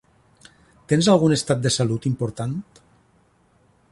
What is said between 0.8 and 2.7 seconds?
Tens algun estat de salut important?